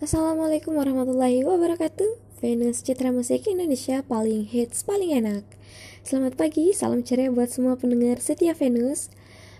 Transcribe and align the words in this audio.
Assalamualaikum 0.00 0.80
warahmatullahi 0.80 1.44
wabarakatuh. 1.44 2.40
Venus 2.40 2.80
Citra 2.80 3.12
Musik 3.12 3.44
Indonesia 3.44 4.00
paling 4.00 4.48
hits, 4.48 4.80
paling 4.80 5.12
enak. 5.12 5.44
Selamat 6.08 6.40
pagi, 6.40 6.72
salam 6.72 7.04
ceria 7.04 7.28
buat 7.28 7.52
semua 7.52 7.76
pendengar 7.76 8.16
setia 8.16 8.56
Venus. 8.56 9.12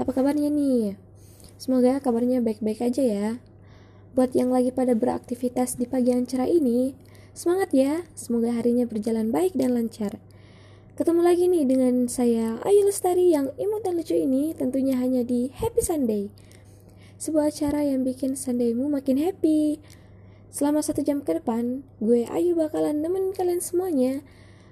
Apa 0.00 0.16
kabarnya 0.16 0.48
nih? 0.48 0.96
Semoga 1.60 2.00
kabarnya 2.00 2.40
baik-baik 2.40 2.80
aja 2.80 3.04
ya. 3.04 3.28
Buat 4.16 4.32
yang 4.32 4.48
lagi 4.48 4.72
pada 4.72 4.96
beraktivitas 4.96 5.76
di 5.76 5.84
pagi 5.84 6.16
yang 6.16 6.24
cerah 6.24 6.48
ini 6.48 6.96
Semangat 7.36 7.76
ya, 7.76 8.08
semoga 8.16 8.56
harinya 8.56 8.88
berjalan 8.88 9.28
baik 9.28 9.52
dan 9.52 9.76
lancar. 9.76 10.16
Ketemu 10.96 11.20
lagi 11.28 11.44
nih 11.44 11.68
dengan 11.68 12.08
saya 12.08 12.56
Ayu 12.64 12.88
Lestari 12.88 13.36
yang 13.36 13.52
imut 13.60 13.84
dan 13.84 14.00
lucu 14.00 14.16
ini 14.16 14.56
tentunya 14.56 14.96
hanya 14.96 15.28
di 15.28 15.52
Happy 15.52 15.84
Sunday. 15.84 16.32
Sebuah 17.20 17.52
acara 17.52 17.84
yang 17.84 18.00
bikin 18.00 18.32
Sundaymu 18.32 18.88
makin 18.88 19.20
happy. 19.20 19.76
Selama 20.52 20.84
satu 20.84 21.00
jam 21.00 21.24
ke 21.24 21.40
depan, 21.40 21.80
gue 21.96 22.28
Ayu 22.28 22.52
bakalan 22.52 23.00
nemenin 23.00 23.32
kalian 23.32 23.64
semuanya. 23.64 24.20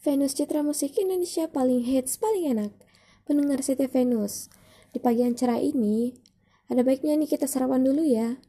Venus 0.00 0.32
Citra 0.32 0.64
Musik 0.64 0.96
Indonesia 0.96 1.44
paling 1.44 1.84
hits, 1.84 2.16
paling 2.16 2.48
enak. 2.48 2.72
Pendengar 3.28 3.60
setia 3.60 3.84
Venus, 3.84 4.48
di 4.96 4.98
pagi 4.98 5.20
yang 5.20 5.36
cerah 5.36 5.60
ini, 5.60 6.16
ada 6.72 6.80
baiknya 6.80 7.20
nih 7.20 7.28
kita 7.28 7.44
sarapan 7.44 7.84
dulu 7.84 8.00
ya. 8.08 8.40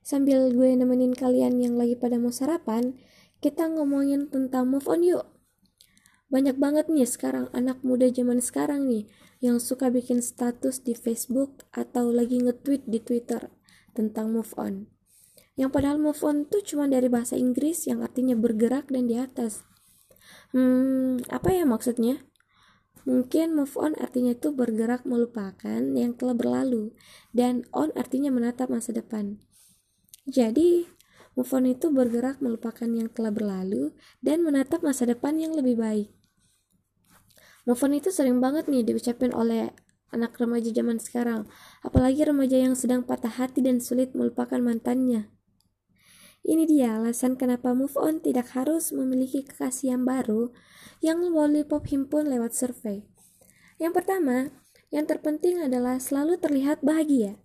Sambil 0.00 0.48
gue 0.56 0.72
nemenin 0.72 1.12
kalian 1.12 1.60
yang 1.60 1.76
lagi 1.76 2.00
pada 2.00 2.16
mau 2.16 2.32
sarapan, 2.32 2.96
kita 3.44 3.68
ngomongin 3.76 4.32
tentang 4.32 4.72
move 4.72 4.88
on 4.88 5.04
yuk. 5.04 5.28
Banyak 6.32 6.56
banget 6.56 6.88
nih 6.88 7.04
sekarang 7.04 7.52
anak 7.52 7.84
muda 7.84 8.08
zaman 8.08 8.40
sekarang 8.40 8.88
nih 8.88 9.04
yang 9.44 9.60
suka 9.60 9.92
bikin 9.92 10.24
status 10.24 10.80
di 10.80 10.96
Facebook 10.96 11.68
atau 11.76 12.08
lagi 12.08 12.40
nge-tweet 12.40 12.88
di 12.88 13.04
Twitter 13.04 13.52
tentang 13.92 14.32
move 14.32 14.56
on. 14.56 14.88
Yang 15.60 15.76
padahal 15.76 16.00
move 16.00 16.24
on 16.24 16.48
tuh 16.48 16.64
cuma 16.64 16.88
dari 16.88 17.12
bahasa 17.12 17.36
Inggris 17.36 17.84
yang 17.84 18.00
artinya 18.00 18.32
bergerak 18.32 18.88
dan 18.88 19.12
di 19.12 19.20
atas. 19.20 19.73
Hmm, 20.54 21.18
apa 21.34 21.50
ya 21.50 21.66
maksudnya? 21.66 22.22
Mungkin 23.02 23.58
move 23.58 23.74
on 23.74 23.98
artinya 23.98 24.38
itu 24.38 24.54
bergerak 24.54 25.02
melupakan 25.02 25.82
yang 25.82 26.14
telah 26.14 26.32
berlalu 26.38 26.94
dan 27.34 27.66
on 27.74 27.90
artinya 27.98 28.30
menatap 28.30 28.70
masa 28.70 28.94
depan. 28.94 29.42
Jadi, 30.30 30.86
move 31.34 31.50
on 31.50 31.66
itu 31.66 31.90
bergerak 31.90 32.38
melupakan 32.38 32.86
yang 32.86 33.10
telah 33.10 33.34
berlalu 33.34 33.98
dan 34.22 34.46
menatap 34.46 34.86
masa 34.86 35.10
depan 35.10 35.42
yang 35.42 35.58
lebih 35.58 35.74
baik. 35.74 36.14
Move 37.66 37.82
on 37.82 37.98
itu 37.98 38.14
sering 38.14 38.38
banget 38.38 38.70
nih 38.70 38.86
diucapin 38.86 39.34
oleh 39.34 39.74
anak 40.14 40.38
remaja 40.38 40.70
zaman 40.70 41.02
sekarang, 41.02 41.50
apalagi 41.82 42.22
remaja 42.22 42.62
yang 42.62 42.78
sedang 42.78 43.02
patah 43.02 43.42
hati 43.42 43.58
dan 43.58 43.82
sulit 43.82 44.14
melupakan 44.14 44.62
mantannya. 44.62 45.34
Ini 46.44 46.68
dia 46.68 47.00
alasan 47.00 47.40
kenapa 47.40 47.72
move 47.72 47.96
on 47.96 48.20
tidak 48.20 48.52
harus 48.52 48.92
memiliki 48.92 49.42
kekasih 49.48 49.96
yang 49.96 50.04
baru 50.04 50.52
yang 51.00 51.24
Lollipop 51.24 51.88
himpun 51.88 52.28
lewat 52.28 52.52
survei. 52.52 53.08
Yang 53.80 54.04
pertama, 54.04 54.52
yang 54.92 55.08
terpenting 55.08 55.64
adalah 55.64 55.96
selalu 55.96 56.36
terlihat 56.36 56.84
bahagia. 56.84 57.40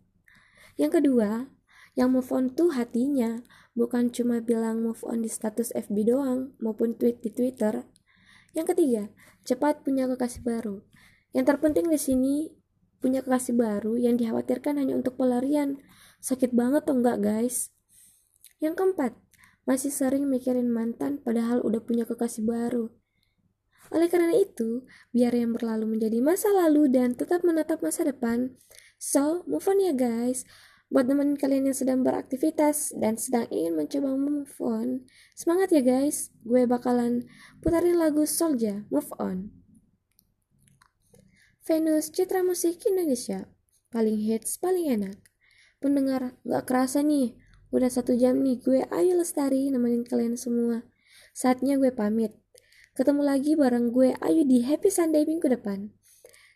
Yang 0.75 0.99
kedua, 0.99 1.47
yang 1.95 2.11
move 2.11 2.27
on 2.29 2.51
tuh 2.51 2.75
hatinya, 2.75 3.39
bukan 3.71 4.11
cuma 4.11 4.43
bilang 4.43 4.83
move 4.83 5.01
on 5.07 5.23
di 5.23 5.31
status 5.31 5.71
FB 5.71 6.11
doang 6.11 6.53
maupun 6.59 6.99
tweet 6.99 7.23
di 7.23 7.31
Twitter, 7.31 7.87
yang 8.57 8.65
ketiga, 8.65 9.13
cepat 9.45 9.85
punya 9.85 10.09
kekasih 10.09 10.41
baru. 10.41 10.81
Yang 11.33 11.53
terpenting 11.53 11.85
di 11.89 11.99
sini 12.01 12.35
punya 12.97 13.21
kekasih 13.21 13.53
baru 13.53 13.93
yang 13.95 14.17
dikhawatirkan 14.17 14.81
hanya 14.81 14.97
untuk 14.97 15.15
pelarian. 15.15 15.77
Sakit 16.19 16.51
banget 16.51 16.89
tuh 16.89 16.97
enggak, 16.97 17.21
guys? 17.21 17.69
Yang 18.59 18.75
keempat, 18.79 19.11
masih 19.63 19.93
sering 19.93 20.27
mikirin 20.27 20.67
mantan 20.67 21.21
padahal 21.21 21.61
udah 21.61 21.79
punya 21.83 22.03
kekasih 22.03 22.43
baru. 22.43 22.89
Oleh 23.89 24.05
karena 24.05 24.35
itu, 24.37 24.85
biar 25.15 25.33
yang 25.33 25.53
berlalu 25.53 25.97
menjadi 25.97 26.21
masa 26.21 26.53
lalu 26.53 26.89
dan 26.93 27.17
tetap 27.17 27.41
menatap 27.41 27.81
masa 27.81 28.05
depan. 28.05 28.53
So, 29.01 29.47
move 29.49 29.65
on 29.65 29.81
ya 29.81 29.93
guys. 29.95 30.45
Buat 30.89 31.05
teman 31.05 31.37
kalian 31.37 31.69
yang 31.69 31.77
sedang 31.77 32.01
beraktivitas 32.01 32.97
dan 32.97 33.13
sedang 33.13 33.45
ingin 33.53 33.77
mencoba 33.77 34.09
move 34.17 34.57
on, 34.57 35.05
semangat 35.37 35.69
ya 35.69 35.85
guys. 35.85 36.33
Gue 36.41 36.65
bakalan 36.65 37.29
putarin 37.61 38.01
lagu 38.01 38.25
Solja, 38.25 38.89
Move 38.89 39.13
On. 39.21 39.53
Venus 41.61 42.09
Citra 42.09 42.41
Musik 42.41 42.81
Indonesia, 42.89 43.45
paling 43.93 44.17
hits, 44.17 44.57
paling 44.57 44.89
enak. 44.89 45.21
Pendengar, 45.77 46.33
gak 46.41 46.65
kerasa 46.65 47.05
nih, 47.05 47.37
udah 47.69 47.89
satu 47.89 48.17
jam 48.17 48.41
nih 48.41 48.57
gue 48.57 48.81
Ayu 48.89 49.13
Lestari 49.13 49.69
nemenin 49.69 50.01
kalian 50.01 50.33
semua. 50.33 50.81
Saatnya 51.37 51.77
gue 51.77 51.93
pamit. 51.93 52.33
Ketemu 52.97 53.21
lagi 53.21 53.53
bareng 53.53 53.93
gue 53.93 54.17
Ayu 54.19 54.43
di 54.43 54.65
Happy 54.65 54.89
Sunday 54.89 55.23
minggu 55.23 55.45
depan. 55.45 55.93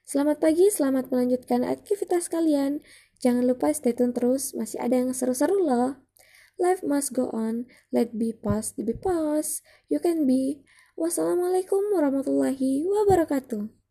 Selamat 0.03 0.43
pagi, 0.43 0.67
selamat 0.67 1.13
melanjutkan 1.13 1.63
aktivitas 1.63 2.27
kalian. 2.27 2.83
Jangan 3.23 3.47
lupa 3.47 3.71
stay 3.71 3.95
tune 3.95 4.11
terus, 4.11 4.51
masih 4.51 4.83
ada 4.83 4.99
yang 4.99 5.15
seru-seru 5.15 5.63
loh. 5.63 6.03
Life 6.59 6.83
must 6.83 7.15
go 7.15 7.31
on, 7.31 7.71
let 7.95 8.11
be 8.11 8.35
past, 8.35 8.75
be 8.75 8.91
past, 8.91 9.63
you 9.87 10.03
can 10.03 10.27
be. 10.27 10.59
Wassalamualaikum 10.99 11.95
warahmatullahi 11.95 12.83
wabarakatuh. 12.85 13.82